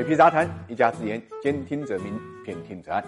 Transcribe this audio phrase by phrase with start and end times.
[0.00, 3.04] 水皮杂谈，一家之言，兼听则明，偏听则暗。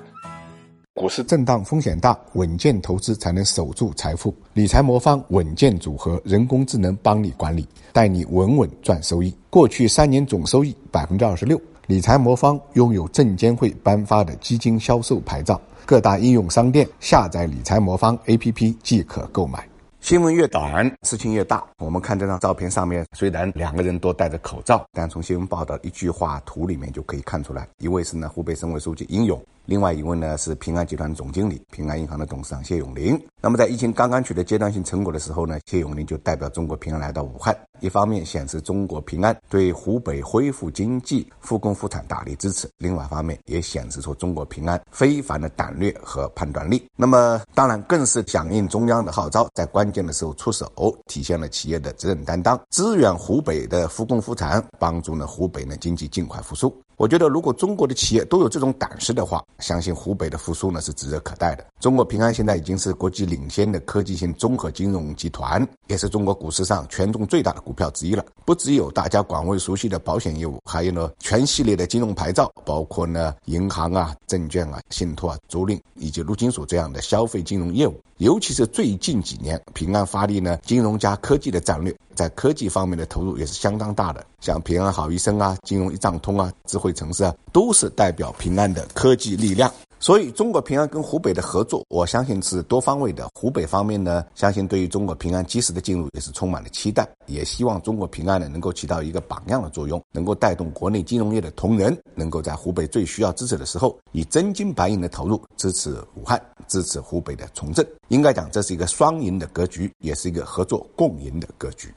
[0.92, 4.34] 股市震荡风险大，稳健投资才能守住财富。
[4.52, 9.34] 理财魔方稳健组合，人工智能帮你管理，带你稳稳赚收益。
[9.48, 11.58] 过去三年总收益百分之二十六。
[11.86, 19.66] 理财魔方拥有证监会颁发的基金销售牌照，各大应用商店下载理财魔方 APP 即可购买。
[20.02, 21.64] 新闻越短，事情越大。
[21.78, 29.40] 我们看这张照片上面，虽然两个人都戴着口罩，但从新闻报道一句话图里面就可以看出来，一位是呢湖北省委书记殷勇。
[29.66, 33.16] 另外一位呢是平安集团总经理、平安银行的董事长谢永林。
[33.40, 46.88] 那么在疫情刚刚取得阶段性成果的时候呢，谢永林就代表中国平安来到武汉，一方面显示中国平安对湖北恢复经济、复工复产大力支持；另外一方面也显示出中国平安非凡的胆略和判断力。
[46.96, 50.70] 那么当然更是响应中央的号召，在关键的时候出手，
[51.06, 56.72] 体现了企业的责任担当，支援湖北的复工复产，帮助呢湖北呢经济尽快复苏。
[56.96, 61.66] 我觉得，如果中国的企业都有这种胆识的话，相信湖北的复苏呢是指日可待的。
[61.82, 68.24] 中国平安现在已经是国际领先的科技性综合金融集团，也是中国股市上权重最大的股票之一了。
[68.44, 78.00] 不只有大家广为熟悉的保险业务，还有呢全系列的金融牌照，包括呢银行啊、证券啊、信托啊、租赁以及陆金所这样的消费金融业务。
[78.18, 84.24] 尤其是最近几年，平安发力呢金融加科技的战略，在科技方面的投入也是相当大的。
[84.40, 89.68] 像平安好医生啊、金融一账通啊、智慧城市啊，都是代表平安的科技力量。
[90.02, 93.28] 所以，中国平安跟湖北的合作，我相信是多方位的。
[93.36, 107.86] 湖北方面呢，相信对于中国平安及时的进入也是充满了期待，也希望中国平安呢能够起到一个榜样的作用，能够带动国内金融业的同仁，能够在湖北最需要支持的时候，以真金白银的投入支持武汉，支持湖北的重振。
[108.08, 111.94] 应该讲，这是一个双赢的格局，也是一个合作共赢的格局。